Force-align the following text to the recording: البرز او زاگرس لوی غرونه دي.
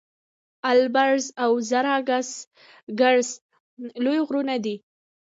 البرز 0.71 1.25
او 1.43 1.51
زاگرس 1.69 3.27
لوی 4.05 4.19
غرونه 4.27 4.55
دي. 4.63 4.75